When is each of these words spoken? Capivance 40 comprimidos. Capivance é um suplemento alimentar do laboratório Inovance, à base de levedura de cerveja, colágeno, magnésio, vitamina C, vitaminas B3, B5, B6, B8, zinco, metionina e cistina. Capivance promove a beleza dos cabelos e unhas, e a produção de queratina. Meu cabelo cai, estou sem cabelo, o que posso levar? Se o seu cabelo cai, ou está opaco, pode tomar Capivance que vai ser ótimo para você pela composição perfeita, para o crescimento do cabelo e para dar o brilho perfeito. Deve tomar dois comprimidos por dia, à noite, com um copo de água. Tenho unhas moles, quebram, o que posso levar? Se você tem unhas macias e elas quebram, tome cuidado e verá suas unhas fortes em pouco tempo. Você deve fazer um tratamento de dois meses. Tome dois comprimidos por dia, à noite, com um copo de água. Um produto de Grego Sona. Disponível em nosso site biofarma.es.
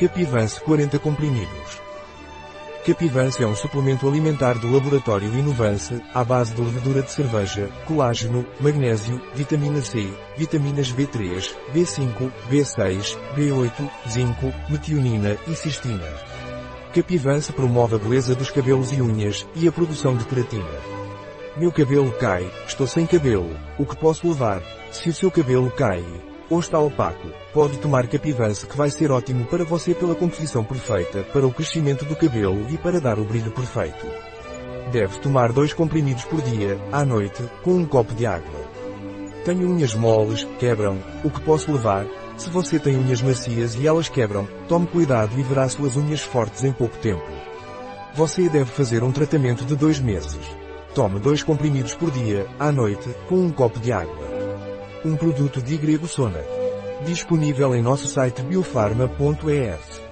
Capivance 0.00 0.58
40 0.62 0.98
comprimidos. 0.98 1.78
Capivance 2.86 3.42
é 3.42 3.46
um 3.46 3.54
suplemento 3.54 4.08
alimentar 4.08 4.54
do 4.54 4.72
laboratório 4.72 5.28
Inovance, 5.34 6.02
à 6.14 6.24
base 6.24 6.54
de 6.54 6.62
levedura 6.62 7.02
de 7.02 7.12
cerveja, 7.12 7.68
colágeno, 7.84 8.46
magnésio, 8.58 9.20
vitamina 9.34 9.82
C, 9.82 10.10
vitaminas 10.38 10.90
B3, 10.90 11.54
B5, 11.74 12.32
B6, 12.50 13.18
B8, 13.36 13.90
zinco, 14.08 14.50
metionina 14.70 15.36
e 15.46 15.54
cistina. 15.54 16.08
Capivance 16.94 17.52
promove 17.52 17.96
a 17.96 17.98
beleza 17.98 18.34
dos 18.34 18.50
cabelos 18.50 18.92
e 18.92 19.02
unhas, 19.02 19.46
e 19.54 19.68
a 19.68 19.72
produção 19.72 20.16
de 20.16 20.24
queratina. 20.24 20.64
Meu 21.58 21.70
cabelo 21.70 22.10
cai, 22.12 22.50
estou 22.66 22.86
sem 22.86 23.04
cabelo, 23.04 23.54
o 23.78 23.84
que 23.84 23.98
posso 23.98 24.26
levar? 24.26 24.62
Se 24.90 25.10
o 25.10 25.12
seu 25.12 25.30
cabelo 25.30 25.70
cai, 25.70 26.02
ou 26.50 26.58
está 26.58 26.78
opaco, 26.78 27.28
pode 27.54 27.78
tomar 27.78 28.08
Capivance 28.08 28.66
que 28.66 28.76
vai 28.76 28.90
ser 28.90 29.12
ótimo 29.12 29.46
para 29.46 29.64
você 29.64 29.94
pela 29.94 30.16
composição 30.16 30.64
perfeita, 30.64 31.22
para 31.32 31.46
o 31.46 31.52
crescimento 31.52 32.04
do 32.04 32.16
cabelo 32.16 32.66
e 32.68 32.76
para 32.76 33.00
dar 33.00 33.18
o 33.18 33.24
brilho 33.24 33.52
perfeito. 33.52 34.04
Deve 34.90 35.20
tomar 35.20 35.52
dois 35.52 35.72
comprimidos 35.72 36.24
por 36.24 36.42
dia, 36.42 36.76
à 36.90 37.04
noite, 37.04 37.42
com 37.62 37.74
um 37.74 37.86
copo 37.86 38.12
de 38.12 38.26
água. 38.26 38.60
Tenho 39.44 39.70
unhas 39.70 39.94
moles, 39.94 40.46
quebram, 40.58 40.98
o 41.24 41.30
que 41.30 41.40
posso 41.40 41.72
levar? 41.72 42.04
Se 42.36 42.50
você 42.50 42.78
tem 42.78 42.96
unhas 42.96 43.22
macias 43.22 43.74
e 43.76 43.86
elas 43.86 44.08
quebram, 44.08 44.48
tome 44.66 44.86
cuidado 44.88 45.38
e 45.38 45.42
verá 45.42 45.68
suas 45.68 45.96
unhas 45.96 46.20
fortes 46.20 46.64
em 46.64 46.72
pouco 46.72 46.96
tempo. 46.98 47.24
Você 48.14 48.48
deve 48.48 48.70
fazer 48.72 49.04
um 49.04 49.12
tratamento 49.12 49.64
de 49.64 49.76
dois 49.76 50.00
meses. 50.00 50.40
Tome 50.94 51.20
dois 51.20 51.42
comprimidos 51.42 51.94
por 51.94 52.10
dia, 52.10 52.46
à 52.58 52.72
noite, 52.72 53.08
com 53.28 53.36
um 53.36 53.50
copo 53.50 53.78
de 53.78 53.92
água. 53.92 54.29
Um 55.02 55.16
produto 55.16 55.62
de 55.62 55.78
Grego 55.78 56.06
Sona. 56.06 56.44
Disponível 57.06 57.74
em 57.74 57.80
nosso 57.80 58.06
site 58.06 58.42
biofarma.es. 58.42 60.09